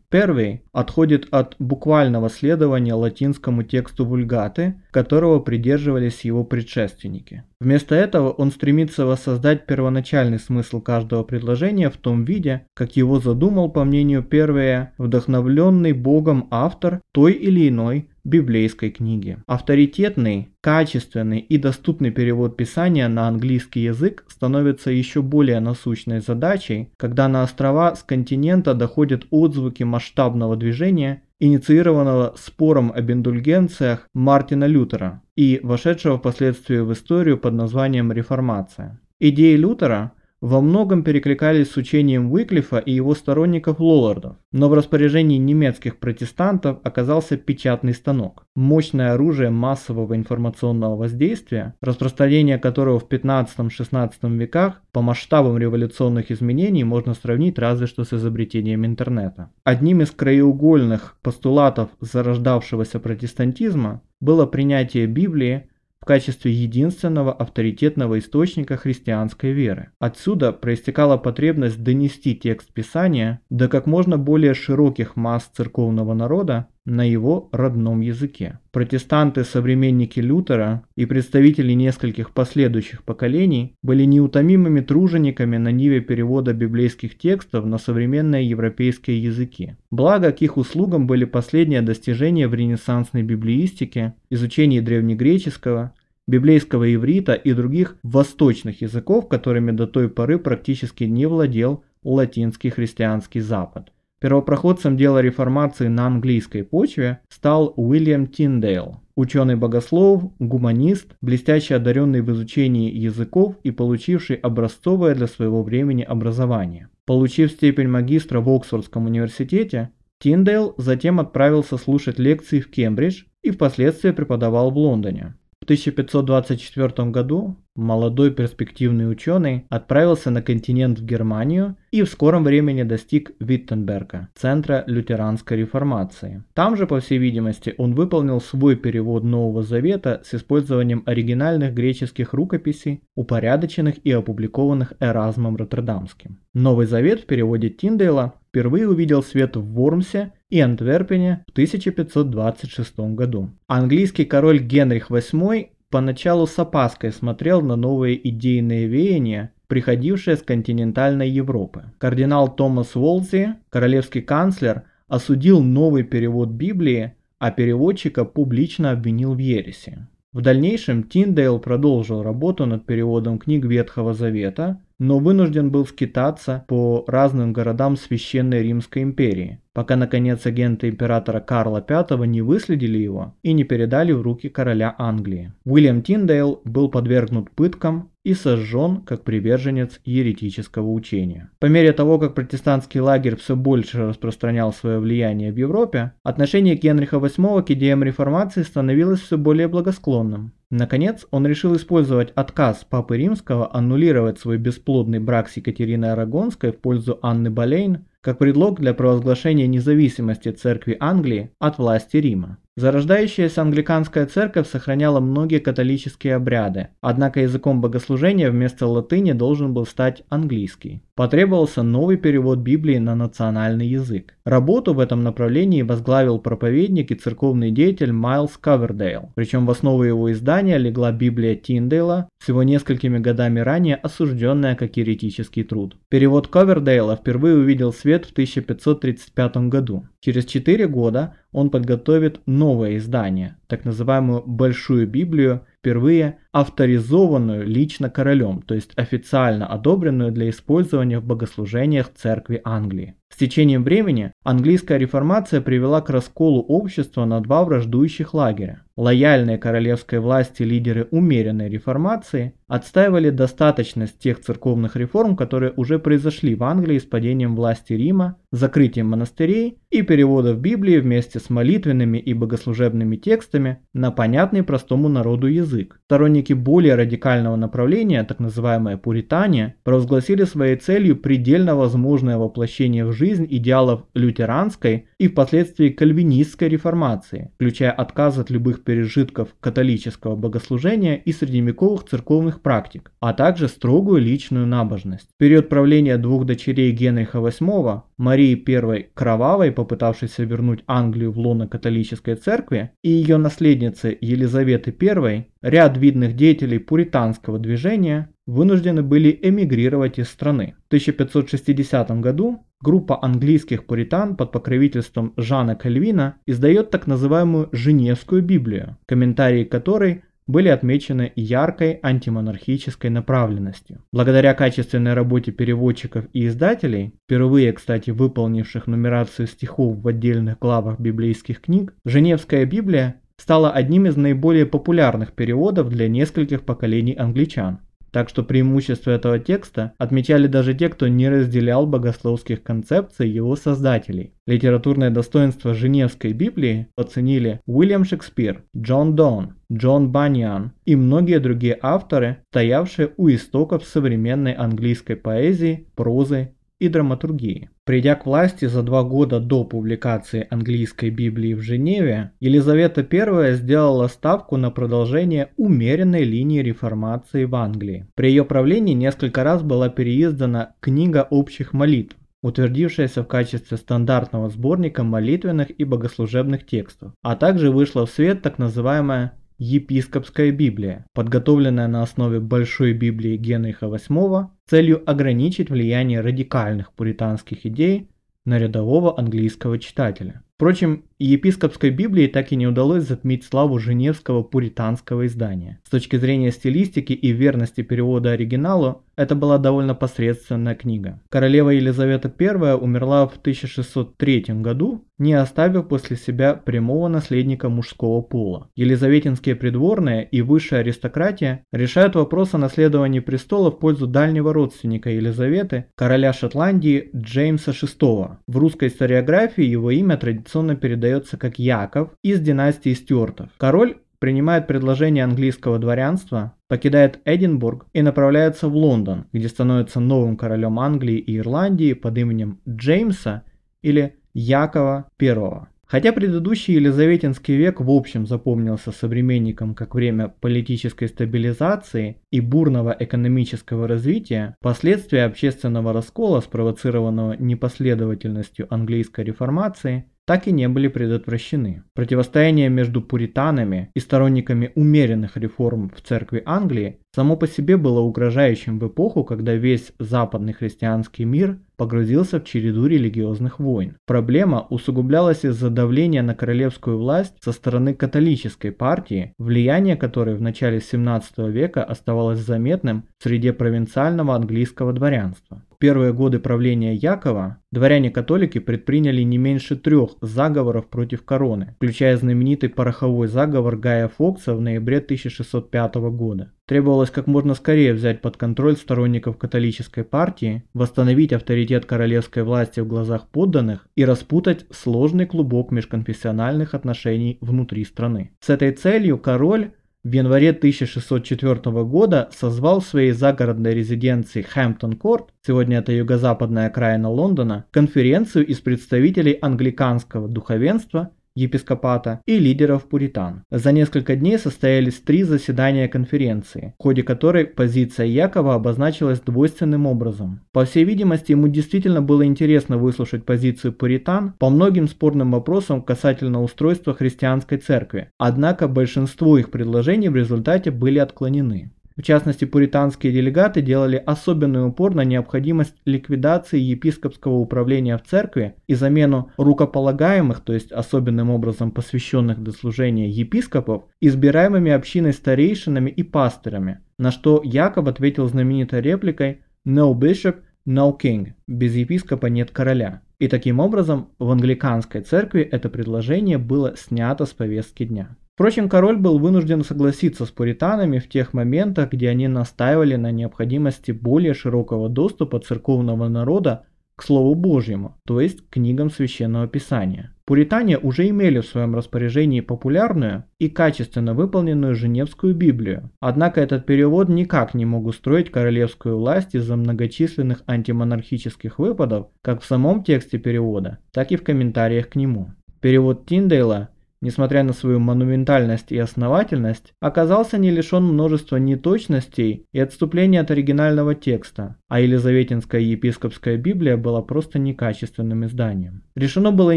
Первый 0.09 0.63
отходит 0.73 1.29
от 1.31 1.57
буквального 1.59 2.31
следования 2.31 2.95
латинскому 2.95 3.63
тексту 3.63 4.05
вульгаты, 4.05 4.81
которого 4.91 5.41
придерживались 5.41 6.25
его 6.25 6.45
предшественники. 6.45 7.45
Вместо 7.61 7.95
этого 7.95 8.31
он 8.31 8.53
стремится 8.53 9.05
воссоздать 9.05 9.67
первоначальный 9.67 10.39
смысл 10.39 10.81
каждого 10.81 11.25
предложения 11.25 11.91
в 11.91 11.97
том 11.97 12.25
виде, 12.25 12.67
как 12.75 12.97
его 12.97 13.19
задумал, 13.19 13.69
по 13.69 13.85
мнению 13.85 14.23
Первая, 14.23 14.93
вдохновленный 14.97 15.93
Богом 15.93 16.47
автор 16.51 17.01
той 17.13 17.33
или 17.33 17.69
иной 17.69 18.09
библейской 18.29 18.91
книги. 18.91 19.39
Авторитетный, 19.47 20.49
качественный 20.61 21.41
и 21.41 21.57
доступный 21.59 22.11
перевод 22.11 22.57
Писания 22.57 23.09
на 23.09 23.27
английский 23.27 23.81
язык 23.81 24.25
становится 24.29 24.91
еще 24.91 25.23
более 25.23 25.61
насущной 25.61 26.21
задачей, 26.21 26.91
когда 26.97 27.29
на 27.29 27.43
острова 27.43 27.95
с 27.95 28.03
континента 28.03 28.75
доходят 28.75 29.27
отзвуки 29.31 29.83
масштабного 29.83 30.57
движения 30.57 31.23
инициированного 31.41 32.35
спором 32.37 32.93
об 32.95 33.11
индульгенциях 33.11 34.09
Мартина 34.13 34.65
Лютера 34.65 35.23
и 35.37 35.61
вошедшего 35.63 36.19
впоследствии 36.19 36.79
в 36.79 36.93
историю 36.93 37.39
под 37.39 37.55
названием 37.55 38.13
«Реформация». 38.13 39.01
Идеи 39.21 39.57
Лютера 39.57 40.13
во 40.41 40.61
многом 40.61 41.03
перекликались 41.03 41.73
с 41.73 41.77
учением 41.77 42.31
Уиклифа 42.33 42.79
и 42.79 42.93
его 42.93 43.15
сторонников 43.15 43.81
Лоллардов, 43.81 44.37
но 44.53 44.69
в 44.69 44.75
распоряжении 44.75 45.37
немецких 45.37 45.99
протестантов 45.99 46.79
оказался 46.85 47.37
печатный 47.37 47.93
станок, 47.93 48.47
мощное 48.55 49.15
оружие 49.15 49.51
массового 49.51 50.15
информационного 50.15 50.97
воздействия, 50.97 51.75
распространение 51.81 52.59
которого 52.59 53.01
в 53.01 53.09
15-16 53.09 54.11
веках 54.37 54.81
по 54.93 55.03
масштабам 55.03 55.59
революционных 55.59 56.31
изменений 56.31 56.85
можно 56.85 57.15
сравнить 57.15 57.59
разве 57.59 57.89
что 57.89 58.05
с 58.05 58.13
изобретением 58.13 58.87
интернета. 58.87 59.51
Одним 59.65 60.03
из 60.03 60.13
краеугольных 60.13 61.17
постулатов 61.21 61.91
зарождавшегося 62.01 63.01
протестантизма 63.01 64.03
было 64.21 64.47
принятие 64.47 65.07
Библии 65.07 65.69
качестве 66.09 66.51
единственного 66.51 67.35
авторитетного 67.35 68.19
источника 68.19 68.79
христианской 68.79 69.53
веры. 69.53 69.91
Отсюда 69.99 70.55
проистекала 70.55 71.19
потребность 71.19 71.85
донести 71.85 72.35
текст 72.35 72.73
Писания 72.73 73.43
до 73.51 73.69
как 73.69 73.87
можно 73.87 74.17
более 74.17 74.55
широких 74.55 75.17
масс 75.17 75.51
церковного 75.55 76.15
народа 76.15 76.69
на 76.89 77.05
его 77.05 77.51
родном 77.53 78.01
языке. 78.01 78.59
Протестанты, 78.73 79.45
современники 79.45 80.21
Лютера 80.21 80.85
и 80.97 81.05
представители 81.05 81.73
нескольких 81.73 82.31
последующих 82.31 83.05
поколений 83.05 83.75
были 83.83 84.05
неутомимыми 84.05 84.81
тружениками 84.81 85.59
на 85.59 85.71
ниве 85.71 86.01
перевода 86.01 86.55
библейских 86.55 87.19
текстов 87.19 87.67
на 87.67 87.79
современные 87.79 88.49
европейские 88.49 89.23
языки. 89.23 89.77
Благо, 89.91 90.33
к 90.33 90.41
их 90.41 90.57
услугам 90.57 91.07
были 91.07 91.25
последние 91.25 91.83
достижения 91.83 92.49
в 92.49 92.55
ренессансной 92.55 93.23
библеистике, 93.23 94.15
изучении 94.31 94.81
древнегреческого, 94.81 95.93
библейского 96.29 96.95
иврита 96.95 97.33
и 97.35 97.53
других 97.53 97.97
восточных 98.05 98.83
языков, 98.83 99.29
которыми 99.29 99.73
до 99.73 99.89
той 99.89 100.09
поры 100.09 100.39
практически 100.39 101.05
не 101.05 101.27
владел 101.27 101.83
латинский 102.05 102.71
христианский 102.71 103.41
Запад. 103.41 103.91
Первопроходцем 104.21 104.97
дела 104.97 105.23
реформации 105.23 105.89
на 105.89 106.07
английской 106.07 106.63
почве 106.63 107.21
стал 107.29 107.73
Уильям 107.77 108.27
Тиндейл, 108.27 109.01
ученый-богослов, 109.15 110.33
гуманист, 110.41 111.15
блестяще 111.21 111.77
одаренный 111.77 112.21
в 112.21 112.31
изучении 112.33 112.93
языков 112.93 113.57
и 113.63 113.71
получивший 113.71 114.37
образцовое 114.37 115.15
для 115.15 115.29
своего 115.29 115.63
времени 115.63 116.03
образование. 116.03 116.89
Получив 117.07 117.53
степень 117.53 117.89
магистра 117.89 118.41
в 118.41 118.49
Оксфордском 118.49 119.07
университете, 119.07 119.91
Тиндейл 120.19 120.75
затем 120.79 121.21
отправился 121.21 121.77
слушать 121.77 122.19
лекции 122.19 122.61
в 122.61 122.69
Кембридж 122.69 123.23
и 123.43 123.53
впоследствии 123.53 124.11
преподавал 124.11 124.73
в 124.73 124.77
Лондоне. 124.77 125.37
1524 125.69 127.11
году 127.11 127.59
молодой 127.77 128.31
перспективный 128.31 129.11
ученый 129.11 129.67
отправился 129.69 130.31
на 130.31 130.41
континент 130.41 130.99
в 130.99 131.05
Германию 131.05 131.77
и 131.91 132.03
в 132.03 132.09
скором 132.09 132.43
времени 132.43 132.85
достиг 132.85 133.33
Виттенберга, 133.39 134.31
центра 134.35 134.83
лютеранской 134.87 135.59
реформации. 135.59 136.43
Там 136.55 136.75
же, 136.75 136.87
по 136.87 137.01
всей 137.01 137.19
видимости, 137.19 137.75
он 137.77 137.95
выполнил 137.95 138.41
свой 138.41 138.77
перевод 138.77 139.25
Нового 139.25 139.63
Завета 139.63 140.23
с 140.25 140.33
использованием 140.33 141.03
оригинальных 141.05 141.75
греческих 141.75 142.33
рукописей, 142.33 143.03
упорядоченных 143.15 143.99
и 144.05 144.11
опубликованных 144.11 144.95
Эразмом 145.01 145.57
Роттердамским. 145.57 146.39
Новый 146.55 146.87
Завет 146.87 147.21
в 147.21 147.27
переводе 147.27 147.69
Тиндейла 147.69 148.37
впервые 148.49 148.89
увидел 148.89 149.23
свет 149.23 149.57
в 149.57 149.65
Вормсе 149.75 150.33
и 150.51 150.61
Антверпене 150.61 151.45
в 151.49 151.53
1526 151.53 152.99
году. 153.15 153.51
Английский 153.67 154.25
король 154.25 154.61
Генрих 154.61 155.11
VIII 155.11 155.69
поначалу 155.91 156.47
с 156.47 156.59
опаской 156.59 157.13
смотрел 157.13 157.63
на 157.63 157.77
новые 157.77 158.29
идейные 158.29 158.87
веяния, 158.87 159.53
приходившие 159.67 160.37
с 160.37 160.43
континентальной 160.43 161.29
Европы. 161.29 161.93
Кардинал 161.99 162.55
Томас 162.55 162.95
Волзи, 162.95 163.55
королевский 163.71 164.23
канцлер, 164.23 164.85
осудил 165.09 165.63
новый 165.63 166.03
перевод 166.03 166.49
Библии, 166.51 167.15
а 167.39 167.51
переводчика 167.51 168.25
публично 168.25 168.91
обвинил 168.91 169.35
в 169.35 169.39
ереси. 169.39 170.07
В 170.35 170.43
дальнейшем 170.43 171.05
Тиндейл 171.05 171.59
продолжил 171.59 172.23
работу 172.23 172.67
над 172.67 172.85
переводом 172.85 173.39
книг 173.39 173.65
Ветхого 173.65 174.13
Завета, 174.13 174.79
но 174.99 175.19
вынужден 175.19 175.71
был 175.71 175.87
скитаться 175.87 176.67
по 176.69 177.03
разным 177.07 177.55
городам 177.55 177.97
Священной 177.97 178.63
Римской 178.63 179.05
империи, 179.05 179.61
пока 179.73 179.97
наконец 179.97 180.45
агенты 180.45 180.91
императора 180.91 181.41
Карла 181.41 181.83
V 181.89 182.27
не 182.27 182.43
выследили 182.43 182.99
его 182.99 183.37
и 183.43 183.55
не 183.55 183.65
передали 183.65 184.13
в 184.13 184.21
руки 184.21 184.51
короля 184.51 184.95
Англии. 184.99 185.53
Уильям 185.65 186.03
Тиндейл 186.03 186.61
был 186.65 186.91
подвергнут 186.91 187.51
пыткам 187.53 188.11
и 188.29 188.35
сожжен 188.35 189.01
как 189.01 189.25
приверженец 189.25 190.01
еретического 190.05 190.91
учения. 190.91 191.51
По 191.61 191.67
мере 191.67 191.95
того, 191.95 192.19
как 192.19 192.35
протестантский 192.35 193.01
лагерь 193.01 193.37
все 193.37 193.57
больше 193.57 194.09
распространял 194.09 194.71
свое 194.75 194.99
влияние 194.99 195.51
в 195.51 195.57
Европе, 195.57 196.13
отношение 196.25 196.75
Генриха 196.75 197.17
VIII 197.17 197.63
к 197.63 197.71
идеям 197.71 198.03
реформации 198.03 198.65
становилось 198.65 199.21
все 199.21 199.39
более 199.39 199.67
благосклонным. 199.67 200.53
Наконец, 200.69 201.27
он 201.31 201.47
решил 201.47 201.75
использовать 201.75 202.33
отказ 202.35 202.87
Папы 202.87 203.17
Римского 203.17 203.75
аннулировать 203.75 204.39
свой 204.39 204.59
бесплодный 204.59 205.21
брак 205.21 205.49
с 205.49 205.57
Екатериной 205.57 206.13
Арагонской 206.13 206.73
в 206.73 206.77
пользу 206.77 207.19
Анны 207.23 207.49
Болейн 207.51 208.05
как 208.21 208.37
предлог 208.37 208.79
для 208.79 208.93
провозглашения 208.93 209.67
независимости 209.67 210.51
церкви 210.51 210.99
Англии 211.01 211.51
от 211.59 211.79
власти 211.79 212.19
Рима. 212.19 212.59
Зарождающаяся 212.79 213.63
англиканская 213.63 214.25
церковь 214.27 214.69
сохраняла 214.69 215.19
многие 215.19 215.59
католические 215.59 216.37
обряды, 216.37 216.91
однако 217.01 217.41
языком 217.41 217.81
богослужения 217.81 218.53
вместо 218.53 218.87
латыни 218.87 219.33
должен 219.33 219.75
был 219.75 219.85
стать 219.85 220.23
английский. 220.29 221.03
Потребовался 221.17 221.83
новый 221.83 222.17
перевод 222.19 222.61
Библии 222.61 222.99
на 222.99 223.17
национальный 223.17 223.89
язык. 223.89 224.37
Работу 224.45 224.95
в 224.95 225.01
этом 225.01 225.25
направлении 225.25 225.83
возглавил 225.83 226.39
проповедник 226.39 227.11
и 227.11 227.17
церковный 227.17 227.73
деятель 227.73 228.13
Майлз 228.13 228.57
Ковердейл, 228.59 229.33
причем 229.35 229.67
в 229.67 229.71
основу 229.73 230.05
его 230.05 230.31
издания 230.31 230.79
легла 230.79 231.11
Библия 231.11 231.57
Тиндейла, 231.57 232.29
всего 232.41 232.63
несколькими 232.63 233.19
годами 233.19 233.59
ранее 233.59 233.97
осужденная 233.97 234.77
как 234.77 234.97
еретический 234.97 235.65
труд. 235.65 235.97
Перевод 236.09 236.47
Ковердейла 236.47 237.17
впервые 237.17 237.57
увидел 237.57 237.93
свет 237.93 238.25
в 238.25 238.31
1535 238.31 239.57
году. 239.69 240.07
Через 240.21 240.45
четыре 240.45 240.87
года 240.87 241.35
он 241.59 241.71
подготовит 241.71 242.41
новое 242.47 242.99
издание, 242.99 243.57
так 243.67 243.85
называемую 243.85 244.45
Большую 244.47 245.09
Библию, 245.09 245.67
впервые 245.81 246.39
авторизованную 246.53 247.67
лично 247.67 248.11
королем, 248.11 248.63
то 248.63 248.75
есть 248.75 248.93
официально 248.97 249.67
одобренную 249.67 250.33
для 250.33 250.51
использования 250.51 251.21
в 251.21 251.25
богослужениях 251.25 252.13
церкви 252.15 252.61
Англии. 252.65 253.15
С 253.31 253.37
течением 253.37 253.85
времени 253.85 254.33
английская 254.43 254.99
реформация 254.99 255.61
привела 255.61 256.01
к 256.01 256.09
расколу 256.09 256.63
общества 256.63 257.27
на 257.27 257.41
два 257.41 257.63
враждующих 257.63 258.33
лагеря. 258.33 258.83
Лояльные 258.97 259.59
королевской 259.59 260.19
власти 260.19 260.63
лидеры 260.65 261.07
умеренной 261.11 261.69
реформации 261.69 262.55
отстаивали 262.67 263.31
достаточность 263.31 264.19
тех 264.19 264.41
церковных 264.41 264.97
реформ, 264.97 265.37
которые 265.37 265.73
уже 265.77 265.99
произошли 266.01 266.55
в 266.57 266.65
Англии 266.65 266.99
с 266.99 267.05
падением 267.05 267.55
власти 267.55 267.93
Рима, 267.93 268.39
закрытием 268.51 269.09
монастырей 269.09 269.79
и 269.91 270.03
переводов 270.03 270.59
Библии 270.59 270.99
вместе 270.99 271.39
с 271.39 271.51
молитвенными 271.51 272.19
и 272.19 272.33
богослужебными 272.35 273.17
текстами 273.17 273.79
на 273.93 274.11
понятный 274.11 274.65
простому 274.65 275.09
народу 275.09 275.47
язык 275.47 275.68
язык. 275.69 275.98
Сторонники 276.09 276.55
более 276.55 276.95
радикального 276.95 277.57
направления, 277.57 278.25
так 278.25 278.39
называемые 278.39 278.97
пуритане, 278.97 279.75
провозгласили 279.85 280.45
своей 280.45 280.77
целью 280.77 281.19
предельно 281.19 281.77
возможное 281.77 282.39
воплощение 282.39 283.05
в 283.05 283.13
жизнь 283.13 283.47
идеалов 283.51 284.05
лютеранской 284.15 285.09
и 285.19 285.29
впоследствии 285.29 285.91
кальвинистской 285.91 286.71
реформации, 286.71 287.51
включая 287.57 287.91
отказ 287.91 288.39
от 288.39 288.49
любых 288.49 288.85
пережитков 288.85 289.49
католического 289.61 290.35
богослужения 290.35 291.17
и 291.17 291.31
средневековых 291.31 292.07
церковных 292.07 292.63
практик, 292.63 293.13
а 293.21 293.35
также 293.35 293.69
строгую 293.69 294.23
личную 294.23 294.67
набожность. 294.67 295.29
В 295.35 295.37
период 295.37 295.69
правления 295.69 296.17
двух 296.17 296.47
дочерей 296.47 296.91
Генриха 296.93 297.37
VIII, 297.37 298.01
Марии 298.17 298.65
I 298.67 299.09
Кровавой, 299.13 299.73
попытавшейся 299.73 300.45
вернуть 300.45 300.85
Англию 300.87 301.33
в 301.33 301.39
лоно 301.39 301.69
католической 301.69 302.35
церкви, 302.35 302.93
и 303.03 303.11
ее 303.11 303.37
наследницы 303.37 304.17
Елизаветы 304.19 304.97
I, 304.99 305.49
ряд 305.61 305.98
видных 305.99 306.35
деятелей 306.35 306.79
пуританского 306.79 307.59
движения 307.59 308.31
вынуждены 308.47 309.03
были 309.03 309.39
эмигрировать 309.43 310.19
из 310.19 310.29
страны. 310.29 310.75
В 310.85 310.87
1560 310.87 312.11
году 312.21 312.65
группа 312.81 313.23
английских 313.23 313.85
пуритан 313.85 314.37
под 314.37 314.53
покровительством 314.53 315.35
Жана 315.37 315.77
Кальвина 315.77 316.37
издает 316.47 316.91
так 316.91 317.07
называемую 317.07 317.69
Женевскую 317.73 318.43
Библию, 318.43 318.97
комментарии 319.07 319.65
которой 319.65 320.23
были 320.49 320.69
отмечены 320.69 321.31
яркой 321.37 322.01
антимонархической 322.03 323.11
направленностью. 323.11 324.03
Благодаря 324.13 324.55
качественной 324.55 325.13
работе 325.13 325.53
переводчиков 325.53 326.25
и 326.33 326.47
издателей, 326.47 327.13
впервые, 327.25 327.73
кстати, 327.75 328.11
выполнивших 328.11 328.87
нумерацию 328.87 329.47
стихов 329.47 329.99
в 329.99 330.09
отдельных 330.09 330.59
главах 330.59 330.99
библейских 330.99 331.61
книг, 331.61 331.95
Женевская 332.07 332.65
Библия 332.65 333.21
стала 333.39 333.71
одним 333.71 334.07
из 334.07 334.17
наиболее 334.17 334.67
популярных 334.67 335.33
переводов 335.33 335.89
для 335.89 336.09
нескольких 336.09 336.65
поколений 336.65 337.15
англичан. 337.15 337.81
Так 338.11 338.31
что 338.31 338.43
преимущество 338.43 339.11
этого 339.11 339.39
текста 339.39 339.93
отмечали 339.99 340.47
даже 340.47 340.75
те, 340.75 340.89
кто 340.89 341.09
не 341.09 341.29
разделял 341.29 341.87
богословских 341.87 342.63
концепций 342.63 343.29
его 343.29 343.55
создателей. 343.55 344.33
Литературное 344.47 345.11
достоинство 345.11 345.75
Женевской 345.75 346.33
Библии 346.33 346.89
оценили 346.97 347.61
Уильям 347.67 348.05
Шекспир, 348.05 348.65
Джон 348.77 349.15
Дон, 349.15 349.55
Джон 349.71 350.11
Баньян 350.11 350.73
и 350.87 350.97
многие 350.97 351.39
другие 351.39 351.79
авторы, 351.83 352.39
стоявшие 352.51 353.13
у 353.19 353.29
истоков 353.29 353.85
современной 353.85 354.53
английской 354.53 355.15
поэзии, 355.15 355.87
прозы 355.95 356.55
и 356.79 356.89
драматургии. 356.89 357.71
Придя 357.85 358.15
к 358.15 358.27
власти 358.27 358.67
за 358.67 358.83
два 358.83 359.03
года 359.03 359.41
до 359.41 359.65
публикации 359.65 360.47
английской 360.51 361.11
Библии 361.11 361.55
в 361.55 361.61
Женеве, 361.61 362.33
Елизавета 362.41 363.07
I 363.11 363.55
сделала 363.55 364.09
ставку 364.09 364.57
на 364.57 364.71
продолжение 364.71 365.51
умеренной 365.57 366.25
линии 366.25 366.61
реформации 366.61 367.45
в 367.45 367.55
Англии. 367.55 368.07
При 368.15 368.31
ее 368.31 368.45
правлении 368.45 368.95
несколько 368.95 369.45
раз 369.45 369.63
была 369.63 369.89
переиздана 369.89 370.75
книга 370.81 371.27
общих 371.31 371.73
молитв, 371.73 372.17
утвердившаяся 372.43 373.23
в 373.23 373.27
качестве 373.27 373.77
стандартного 373.77 374.49
сборника 374.49 375.03
молитвенных 375.03 375.69
и 375.77 375.85
богослужебных 375.85 376.67
текстов, 376.67 377.13
а 377.23 377.37
также 377.37 377.71
вышла 377.71 378.07
в 378.07 378.11
свет 378.11 378.43
так 378.43 378.59
называемая 378.59 379.33
Епископская 379.59 380.53
Библия, 380.53 381.05
подготовленная 381.15 381.89
на 381.89 382.03
основе 382.03 382.39
Большой 382.39 382.93
Библии 382.93 383.37
Генриха 383.37 383.87
VIII 383.87 384.47
целью 384.67 385.03
ограничить 385.11 385.69
влияние 385.69 386.21
радикальных 386.21 386.93
пуританских 386.93 387.67
идей 387.67 388.09
на 388.45 388.57
рядового 388.59 389.19
английского 389.19 389.79
читателя. 389.81 390.45
Впрочем, 390.55 391.05
епископской 391.25 391.91
Библии 391.91 392.27
так 392.29 392.53
и 392.53 392.57
не 392.57 392.67
удалось 392.67 393.05
затмить 393.05 393.45
славу 393.45 393.79
женевского 393.79 394.43
пуританского 394.43 395.27
издания. 395.27 395.81
С 395.85 395.91
точки 395.91 396.17
зрения 396.17 396.53
стилистики 396.53 397.13
и 397.13 397.33
верности 397.33 397.83
перевода 397.83 398.33
оригиналу, 398.33 399.03
это 399.17 399.35
была 399.35 399.59
довольно 399.59 399.97
посредственная 399.97 400.77
книга. 400.77 401.21
Королева 401.29 401.71
Елизавета 401.71 402.33
I 402.39 402.77
умерла 402.77 403.27
в 403.27 403.37
1603 403.39 404.45
году, 404.61 405.05
не 405.19 405.33
оставив 405.35 405.89
после 405.89 406.17
себя 406.17 406.55
прямого 406.55 407.09
наследника 407.09 407.69
мужского 407.69 408.23
пола. 408.23 408.71
Елизаветинские 408.77 409.57
придворные 409.57 410.29
и 410.31 410.41
высшая 410.41 410.83
аристократия 410.83 411.65
решают 411.73 412.15
вопрос 412.15 412.55
о 412.55 412.59
наследовании 412.59 413.19
престола 413.19 413.73
в 413.73 413.81
пользу 413.81 414.07
дальнего 414.07 414.55
родственника 414.55 415.11
Елизаветы, 415.11 415.87
короля 415.97 416.33
Шотландии 416.33 417.11
Джеймса 417.17 417.73
VI. 417.73 418.37
В 418.47 418.57
русской 418.57 418.87
историографии 418.87 419.65
его 419.65 419.91
имя 419.91 420.17
традиционно 420.17 420.77
передается 420.77 421.08
как 421.37 421.59
Яков 421.59 422.11
из 422.23 422.41
династии 422.41 422.95
Стюартов. 422.95 423.49
Король 423.57 423.97
принимает 424.19 424.67
предложение 424.67 425.25
английского 425.25 425.79
дворянства, 425.79 426.55
покидает 426.69 427.21
Эдинбург 427.25 427.87
и 427.93 428.03
направляется 428.03 428.69
в 428.69 428.77
Лондон, 428.77 429.27
где 429.33 429.49
становится 429.49 430.01
новым 430.01 430.37
королем 430.37 430.79
Англии 430.79 431.19
и 431.19 431.39
Ирландии 431.39 431.93
под 431.93 432.19
именем 432.19 432.61
Джеймса 432.69 433.45
или 433.83 434.17
Якова 434.35 435.09
I. 435.21 435.69
Хотя 435.89 436.13
предыдущий 436.13 436.75
Елизаветинский 436.75 437.57
век 437.57 437.81
в 437.81 437.91
общем 437.91 438.27
запомнился 438.27 438.93
современникам 438.93 439.75
как 439.75 439.95
время 439.95 440.29
политической 440.29 441.09
стабилизации 441.09 442.21
и 442.31 442.41
бурного 442.41 442.95
экономического 442.99 443.89
развития, 443.89 444.55
последствия 444.61 445.25
общественного 445.25 445.95
раскола, 445.95 446.41
спровоцированного 446.41 447.37
непоследовательностью 447.39 448.67
английской 448.69 449.25
реформации, 449.25 450.05
так 450.29 450.47
и 450.47 450.53
не 450.53 450.69
были 450.69 450.89
предотвращены. 450.89 451.85
Противостояние 451.95 452.69
между 452.69 453.01
пуританами 453.01 453.91
и 453.95 453.99
сторонниками 453.99 454.73
умеренных 454.75 455.39
реформ 455.39 455.91
в 455.97 456.03
церкви 456.03 456.43
Англии 456.45 456.99
само 457.15 457.35
по 457.39 457.47
себе 457.47 457.79
было 457.79 458.01
угрожающим 458.01 458.79
в 458.79 458.89
эпоху, 458.89 459.25
когда 459.25 459.55
весь 459.55 459.91
западный 459.99 460.53
христианский 460.53 461.25
мир 461.25 461.57
погрузился 461.79 462.41
в 462.41 462.45
череду 462.45 462.85
религиозных 462.85 463.59
войн. 463.59 463.97
Проблема 464.07 464.67
усугублялась 464.69 465.47
из-за 465.47 465.71
давления 465.71 466.23
на 466.23 466.35
королевскую 466.35 466.99
власть 466.99 467.33
со 467.43 467.53
стороны 467.53 467.95
католической 467.95 468.71
партии, 468.71 469.33
влияние 469.39 469.97
которой 469.97 470.35
в 470.35 470.43
начале 470.43 470.83
17 470.83 471.39
века 471.39 471.83
оставалось 471.83 472.41
заметным 472.41 473.05
в 473.19 473.23
среде 473.23 473.55
провинциального 473.55 474.35
английского 474.35 474.93
дворянства 474.93 475.63
первые 475.79 476.13
годы 476.13 476.39
правления 476.39 476.95
Якова 476.95 477.59
дворяне-католики 477.71 478.59
предприняли 478.59 479.23
не 479.23 479.39
меньше 479.39 479.77
трех 479.77 480.13
заговоров 480.21 480.89
против 480.89 481.25
короны, 481.25 481.75
включая 481.77 482.17
знаменитый 482.17 482.69
пороховой 482.69 483.29
заговор 483.29 483.77
Гая 483.77 484.09
Фокса 484.09 484.55
в 484.55 484.61
ноябре 484.61 484.99
1605 484.99 485.95
года. 485.97 486.53
Требовалось 486.67 487.11
как 487.11 487.27
можно 487.27 487.55
скорее 487.55 487.95
взять 487.95 488.21
под 488.21 488.37
контроль 488.37 488.77
сторонников 488.77 489.39
католической 489.39 490.05
партии, 490.05 490.65
восстановить 490.75 491.33
авторитет 491.33 491.87
королевской 491.87 492.43
власти 492.43 492.81
в 492.81 492.87
глазах 492.87 493.29
подданных 493.29 493.87
и 493.97 494.05
распутать 494.05 494.67
сложный 494.71 495.27
клубок 495.27 495.71
межконфессиональных 495.71 496.75
отношений 496.75 497.39
внутри 497.41 497.85
страны. 497.85 498.33
С 498.41 498.51
этой 498.51 498.73
целью 498.73 499.19
король 499.19 499.73
в 500.05 500.13
январе 500.13 500.51
1604 500.51 501.61
года 501.85 502.29
созвал 502.33 502.81
в 502.81 502.87
своей 502.87 503.11
загородной 503.11 503.75
резиденции 503.75 504.43
Хэмптон-Корт, 504.43 505.31
сегодня 505.45 505.79
это 505.79 505.93
юго-западная 505.93 506.69
окраина 506.69 507.11
Лондона, 507.11 507.67
конференцию 507.73 508.47
из 508.47 508.61
представителей 508.61 509.39
англиканского 509.41 510.29
духовенства 510.29 511.11
епископата 511.39 512.21
и 512.27 512.39
лидеров 512.39 512.89
пуритан. 512.89 513.45
За 513.51 513.73
несколько 513.73 514.17
дней 514.17 514.39
состоялись 514.39 515.01
три 515.01 515.23
заседания 515.23 515.89
конференции, 515.89 516.75
в 516.79 516.83
ходе 516.83 517.03
которой 517.03 517.47
позиция 517.47 518.07
Якова 518.07 518.55
обозначилась 518.55 519.21
двойственным 519.21 519.87
образом. 519.87 520.41
По 520.53 520.65
всей 520.65 520.85
видимости, 520.85 521.33
ему 521.33 521.49
действительно 521.49 522.03
было 522.03 522.25
интересно 522.25 522.79
выслушать 522.79 523.25
позицию 523.25 523.73
пуритан 523.73 524.35
по 524.39 524.51
многим 524.51 524.89
спорным 524.89 525.33
вопросам 525.33 525.83
касательно 525.83 526.43
устройства 526.43 526.95
христианской 526.95 527.59
церкви, 527.59 528.11
однако 528.19 528.69
большинство 528.69 529.39
их 529.39 529.51
предложений 529.51 530.09
в 530.11 530.17
результате 530.17 530.71
были 530.71 530.99
отклонены. 530.99 531.73
В 531.99 532.03
частности, 532.03 532.45
пуританские 532.45 533.13
делегаты 533.13 533.61
делали 533.61 533.97
особенный 533.97 534.65
упор 534.65 534.95
на 534.95 535.03
необходимость 535.03 535.75
ликвидации 535.85 536.61
епископского 536.61 537.35
управления 537.39 537.99
в 537.99 538.05
церкви 538.05 538.55
и 538.69 538.75
замену 538.75 539.33
рукополагаемых, 539.37 540.39
то 540.41 540.53
есть 540.53 540.71
особенным 540.71 541.31
образом 541.31 541.73
посвященных 541.73 542.41
для 542.41 542.53
служения 542.53 543.09
епископов, 543.09 543.83
избираемыми 544.01 544.71
общиной 544.71 545.13
старейшинами 545.13 545.91
и 545.91 546.05
пастырями, 546.05 546.83
на 547.01 547.11
что 547.11 547.43
Яков 547.45 547.89
ответил 547.89 548.29
знаменитой 548.29 548.81
репликой 548.81 549.41
«No 549.67 549.93
bishop, 549.93 550.37
no 550.69 550.97
king»– 550.97 551.33
«без 551.49 551.75
епископа 551.75 552.27
нет 552.27 552.53
короля». 552.53 553.03
И 553.19 553.27
таким 553.27 553.59
образом 553.59 554.11
в 554.21 554.31
англиканской 554.31 555.01
церкви 555.01 555.43
это 555.43 555.69
предложение 555.69 556.39
было 556.39 556.77
снято 556.77 557.27
с 557.27 557.31
повестки 557.31 557.85
дня. 557.85 558.17
Впрочем, 558.39 558.69
король 558.69 558.99
был 558.99 559.19
вынужден 559.19 559.65
согласиться 559.65 560.25
с 560.25 560.29
пуританами 560.29 561.01
в 561.01 561.09
тех 561.09 561.35
моментах, 561.35 561.91
где 561.91 562.09
они 562.09 562.29
настаивали 562.29 562.95
на 562.95 563.11
необходимости 563.11 563.91
более 563.91 564.33
широкого 564.33 564.89
доступа 564.89 565.41
церковного 565.41 566.07
народа 566.07 566.65
к 566.95 567.03
Слову 567.03 567.35
Божьему, 567.35 567.97
то 568.07 568.21
есть 568.21 568.43
к 568.43 568.51
книгам 568.51 568.91
Священного 568.91 569.49
Писания. 569.49 570.15
Пуритане 570.25 570.79
уже 570.79 571.09
имели 571.09 571.41
в 571.41 571.47
своем 571.47 571.75
распоряжении 571.75 572.41
популярную 572.41 573.25
и 573.41 573.49
качественно 573.49 574.15
выполненную 574.15 574.77
Женевскую 574.77 575.35
Библию, 575.35 575.91
однако 575.99 576.41
этот 576.41 576.65
перевод 576.65 577.09
никак 577.09 577.55
не 577.55 577.65
мог 577.65 577.87
устроить 577.87 578.31
королевскую 578.31 578.99
власть 578.99 579.35
из-за 579.35 579.57
многочисленных 579.57 580.45
антимонархических 580.47 581.59
выпадов 581.59 582.07
как 582.23 582.43
в 582.43 582.47
самом 582.47 582.85
тексте 582.85 583.19
перевода, 583.19 583.79
так 583.93 584.13
и 584.13 584.17
в 584.17 584.23
комментариях 584.23 584.91
к 584.91 584.95
нему. 584.95 585.33
Перевод 585.61 586.07
Тиндейла 586.07 586.69
несмотря 587.01 587.43
на 587.43 587.53
свою 587.53 587.79
монументальность 587.79 588.73
и 588.73 588.79
основательность, 588.79 589.73
оказался 589.81 590.39
не 590.39 590.51
лишен 590.51 590.85
множества 590.85 591.37
неточностей 591.37 592.47
и 592.53 592.59
отступлений 592.59 593.19
от 593.19 593.31
оригинального 593.31 593.95
текста, 593.95 594.57
а 594.69 594.81
Елизаветинская 594.81 595.61
епископская 595.61 596.37
Библия 596.37 596.77
была 596.77 597.03
просто 597.03 597.39
некачественным 597.39 598.25
изданием. 598.27 598.83
Решено 598.95 599.31
было 599.33 599.57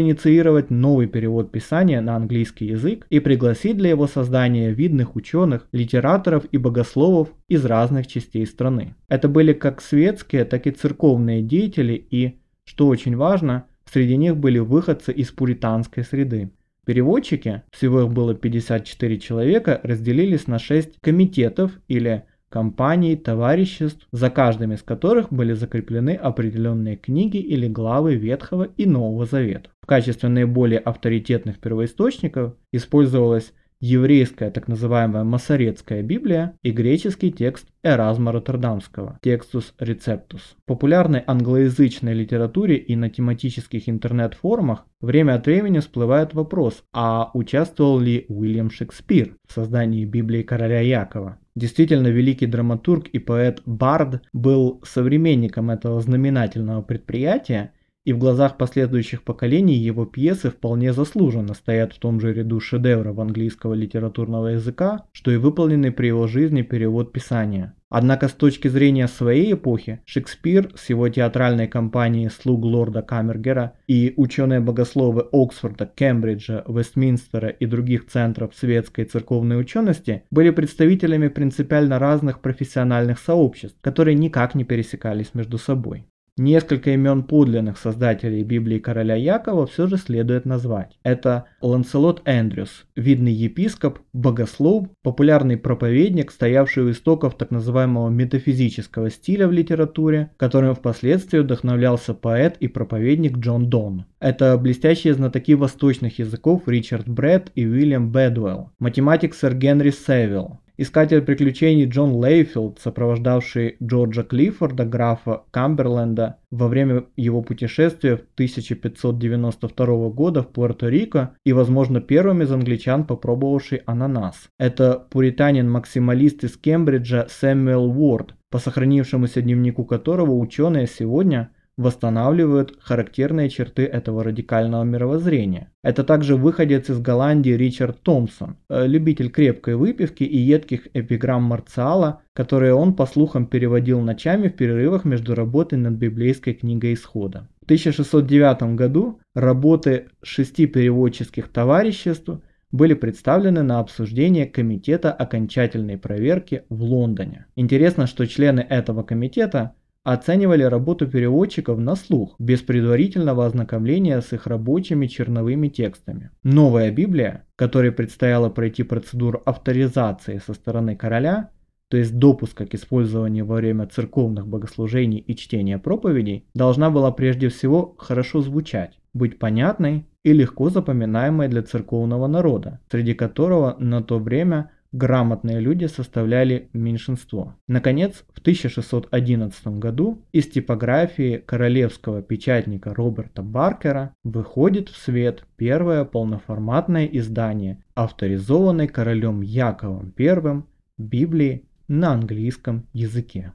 инициировать 0.00 0.70
новый 0.70 1.06
перевод 1.06 1.50
Писания 1.50 2.00
на 2.00 2.16
английский 2.16 2.66
язык 2.66 3.06
и 3.10 3.20
пригласить 3.20 3.76
для 3.76 3.90
его 3.90 4.06
создания 4.06 4.72
видных 4.72 5.16
ученых, 5.16 5.66
литераторов 5.72 6.44
и 6.52 6.58
богословов 6.58 7.28
из 7.48 7.64
разных 7.64 8.06
частей 8.06 8.46
страны. 8.46 8.94
Это 9.08 9.28
были 9.28 9.52
как 9.52 9.80
светские, 9.80 10.44
так 10.44 10.66
и 10.66 10.70
церковные 10.70 11.42
деятели 11.42 11.94
и, 11.94 12.40
что 12.64 12.86
очень 12.86 13.16
важно, 13.16 13.66
среди 13.90 14.16
них 14.16 14.36
были 14.36 14.58
выходцы 14.58 15.12
из 15.12 15.30
пуританской 15.30 16.04
среды. 16.04 16.50
Переводчики, 16.84 17.62
всего 17.70 18.02
их 18.02 18.08
было 18.08 18.34
54 18.34 19.18
человека, 19.20 19.80
разделились 19.84 20.48
на 20.48 20.58
6 20.58 20.98
комитетов 21.00 21.78
или 21.86 22.24
компаний, 22.48 23.16
товариществ, 23.16 24.06
за 24.10 24.30
каждым 24.30 24.72
из 24.72 24.82
которых 24.82 25.32
были 25.32 25.52
закреплены 25.52 26.14
определенные 26.14 26.96
книги 26.96 27.38
или 27.38 27.68
главы 27.68 28.16
Ветхого 28.16 28.64
и 28.64 28.84
Нового 28.84 29.26
Завета. 29.26 29.70
В 29.80 29.86
качестве 29.86 30.28
наиболее 30.28 30.80
авторитетных 30.80 31.60
первоисточников 31.60 32.54
использовалась 32.72 33.52
еврейская 33.82 34.52
так 34.52 34.68
называемая 34.68 35.24
Масоретская 35.24 36.02
Библия 36.02 36.56
и 36.62 36.70
греческий 36.70 37.32
текст 37.32 37.66
Эразма 37.82 38.30
Роттердамского 38.30 39.18
Textus 39.24 39.74
Receptus. 39.80 40.40
В 40.62 40.66
популярной 40.66 41.24
англоязычной 41.26 42.14
литературе 42.14 42.76
и 42.76 42.94
на 42.94 43.10
тематических 43.10 43.88
интернет-форумах 43.88 44.86
время 45.00 45.34
от 45.34 45.46
времени 45.46 45.80
всплывает 45.80 46.32
вопрос, 46.32 46.84
а 46.92 47.32
участвовал 47.34 47.98
ли 47.98 48.24
Уильям 48.28 48.70
Шекспир 48.70 49.34
в 49.48 49.52
создании 49.52 50.04
Библии 50.04 50.42
короля 50.42 50.80
Якова. 50.80 51.38
Действительно, 51.56 52.06
великий 52.06 52.46
драматург 52.46 53.08
и 53.08 53.18
поэт 53.18 53.62
Бард 53.66 54.22
был 54.32 54.80
современником 54.84 55.70
этого 55.70 56.00
знаменательного 56.00 56.82
предприятия 56.82 57.72
и 58.04 58.12
в 58.12 58.18
глазах 58.18 58.58
последующих 58.58 59.22
поколений 59.22 59.76
его 59.76 60.06
пьесы 60.06 60.50
вполне 60.50 60.92
заслуженно 60.92 61.54
стоят 61.54 61.92
в 61.92 61.98
том 61.98 62.20
же 62.20 62.32
ряду 62.32 62.60
шедевров 62.60 63.18
английского 63.18 63.74
литературного 63.74 64.48
языка, 64.48 65.06
что 65.12 65.30
и 65.30 65.36
выполненный 65.36 65.92
при 65.92 66.08
его 66.08 66.26
жизни 66.26 66.62
перевод 66.62 67.12
Писания. 67.12 67.74
Однако 67.94 68.28
с 68.28 68.32
точки 68.32 68.68
зрения 68.68 69.06
своей 69.06 69.52
эпохи, 69.52 70.00
Шекспир 70.06 70.72
с 70.74 70.88
его 70.88 71.10
театральной 71.10 71.68
компанией 71.68 72.30
«Слуг 72.30 72.64
лорда 72.64 73.02
Камергера» 73.02 73.74
и 73.86 74.14
ученые-богословы 74.16 75.28
Оксфорда, 75.30 75.84
Кембриджа, 75.94 76.64
Вестминстера 76.66 77.50
и 77.50 77.66
других 77.66 78.06
центров 78.06 78.54
светской 78.56 79.04
церковной 79.04 79.60
учености 79.60 80.22
были 80.30 80.48
представителями 80.48 81.28
принципиально 81.28 81.98
разных 81.98 82.40
профессиональных 82.40 83.18
сообществ, 83.18 83.76
которые 83.82 84.14
никак 84.14 84.54
не 84.54 84.64
пересекались 84.64 85.34
между 85.34 85.58
собой. 85.58 86.06
Несколько 86.38 86.92
имен 86.92 87.24
подлинных 87.24 87.76
создателей 87.76 88.42
Библии 88.42 88.78
короля 88.78 89.14
Якова 89.16 89.66
все 89.66 89.86
же 89.86 89.98
следует 89.98 90.46
назвать. 90.46 90.98
Это 91.02 91.44
Ланселот 91.60 92.22
Эндрюс, 92.24 92.86
видный 92.96 93.34
епископ, 93.34 93.98
богослов, 94.14 94.86
популярный 95.02 95.58
проповедник, 95.58 96.30
стоявший 96.30 96.84
у 96.84 96.90
истоков 96.90 97.36
так 97.36 97.50
называемого 97.50 98.08
метафизического 98.08 99.10
стиля 99.10 99.46
в 99.46 99.52
литературе, 99.52 100.30
которым 100.38 100.74
впоследствии 100.74 101.38
вдохновлялся 101.38 102.14
поэт 102.14 102.56
и 102.60 102.66
проповедник 102.66 103.36
Джон 103.36 103.68
Дон. 103.68 104.06
Это 104.18 104.56
блестящие 104.56 105.12
знатоки 105.12 105.54
восточных 105.54 106.18
языков 106.18 106.62
Ричард 106.66 107.06
Брэд 107.10 107.52
и 107.54 107.66
Уильям 107.66 108.10
Бэдуэлл, 108.10 108.70
математик 108.78 109.34
сэр 109.34 109.54
Генри 109.54 109.90
Севилл, 109.90 110.61
Искатель 110.82 111.22
приключений 111.22 111.84
Джон 111.84 112.16
Лейфилд, 112.16 112.80
сопровождавший 112.80 113.76
Джорджа 113.80 114.24
Клиффорда, 114.24 114.84
графа 114.84 115.44
Камберленда, 115.52 116.38
во 116.50 116.66
время 116.66 117.04
его 117.14 117.40
путешествия 117.40 118.16
в 118.16 118.22
1592 118.34 120.08
года 120.08 120.42
в 120.42 120.48
Пуэрто-Рико 120.48 121.28
и, 121.44 121.52
возможно, 121.52 122.00
первым 122.00 122.42
из 122.42 122.50
англичан, 122.50 123.06
попробовавший 123.06 123.82
ананас. 123.86 124.48
Это 124.58 125.06
пуританин-максималист 125.08 126.42
из 126.42 126.56
Кембриджа 126.56 127.28
Сэмюэл 127.28 127.96
Уорд, 127.96 128.34
по 128.50 128.58
сохранившемуся 128.58 129.40
дневнику 129.40 129.84
которого 129.84 130.32
ученые 130.32 130.88
сегодня– 130.88 131.50
восстанавливают 131.76 132.76
характерные 132.80 133.48
черты 133.48 133.84
этого 133.84 134.22
радикального 134.22 134.84
мировоззрения. 134.84 135.72
Это 135.82 136.04
также 136.04 136.36
выходец 136.36 136.90
из 136.90 137.00
Голландии 137.00 137.52
Ричард 137.52 138.00
Томпсон, 138.02 138.56
э, 138.68 138.86
любитель 138.86 139.30
крепкой 139.30 139.76
выпивки 139.76 140.24
и 140.24 140.36
едких 140.36 140.88
эпиграмм 140.92 141.42
Марциала, 141.44 142.20
которые 142.34 142.74
он, 142.74 142.94
по 142.94 143.06
слухам, 143.06 143.46
переводил 143.46 144.00
ночами 144.00 144.48
в 144.48 144.56
перерывах 144.56 145.04
между 145.04 145.34
работой 145.34 145.78
над 145.78 145.94
библейской 145.94 146.52
книгой 146.52 146.94
Исхода. 146.94 147.48
В 147.62 147.64
1609 147.64 148.74
году 148.74 149.20
работы 149.34 150.08
шести 150.22 150.66
переводческих 150.66 151.48
товариществ 151.48 152.40
были 152.72 152.94
представлены 152.94 153.62
на 153.62 153.78
обсуждение 153.78 154.46
Комитета 154.46 155.12
окончательной 155.12 155.98
проверки 155.98 156.64
в 156.70 156.82
Лондоне. 156.82 157.46
Интересно, 157.54 158.06
что 158.06 158.26
члены 158.26 158.60
этого 158.60 159.02
комитета 159.02 159.74
оценивали 160.04 160.62
работу 160.62 161.06
переводчиков 161.06 161.78
на 161.78 161.94
слух, 161.96 162.34
без 162.38 162.60
предварительного 162.60 163.46
ознакомления 163.46 164.20
с 164.20 164.32
их 164.32 164.46
рабочими 164.46 165.06
черновыми 165.06 165.68
текстами. 165.68 166.30
Новая 166.42 166.90
Библия, 166.90 167.46
которой 167.56 167.92
предстояло 167.92 168.48
пройти 168.48 168.82
процедуру 168.82 169.42
авторизации 169.44 170.38
со 170.44 170.54
стороны 170.54 170.96
короля, 170.96 171.50
то 171.88 171.98
есть 171.98 172.18
допуска 172.18 172.64
к 172.64 172.74
использованию 172.74 173.44
во 173.44 173.56
время 173.56 173.86
церковных 173.86 174.46
богослужений 174.46 175.18
и 175.18 175.36
чтения 175.36 175.78
проповедей, 175.78 176.46
должна 176.54 176.90
была 176.90 177.12
прежде 177.12 177.48
всего 177.50 177.94
хорошо 177.98 178.40
звучать, 178.40 178.98
быть 179.12 179.38
понятной 179.38 180.06
и 180.24 180.32
легко 180.32 180.70
запоминаемой 180.70 181.48
для 181.48 181.62
церковного 181.62 182.28
народа, 182.28 182.80
среди 182.90 183.12
которого 183.12 183.76
на 183.78 184.02
то 184.02 184.18
время 184.18 184.70
грамотные 184.92 185.60
люди 185.60 185.86
составляли 185.86 186.68
меньшинство. 186.72 187.56
Наконец, 187.66 188.24
в 188.34 188.40
1611 188.40 189.66
году 189.78 190.22
из 190.32 190.46
типографии 190.48 191.38
королевского 191.38 192.22
печатника 192.22 192.94
Роберта 192.94 193.42
Баркера 193.42 194.14
выходит 194.22 194.88
в 194.88 194.96
свет 194.96 195.44
первое 195.56 196.04
полноформатное 196.04 197.06
издание, 197.06 197.82
авторизованной 197.94 198.88
королем 198.88 199.40
Яковом 199.40 200.12
I 200.18 200.62
Библии 200.98 201.64
на 201.88 202.12
английском 202.12 202.86
языке. 202.92 203.52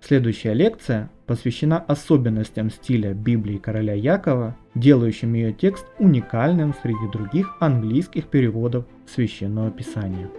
Следующая 0.00 0.54
лекция 0.54 1.10
посвящена 1.26 1.78
особенностям 1.78 2.70
стиля 2.70 3.12
Библии 3.12 3.58
короля 3.58 3.94
Якова, 3.94 4.56
делающим 4.74 5.34
ее 5.34 5.52
текст 5.52 5.86
уникальным 5.98 6.72
среди 6.82 7.10
других 7.12 7.56
английских 7.60 8.28
переводов 8.28 8.86
Священного 9.06 9.70
Писания. 9.70 10.30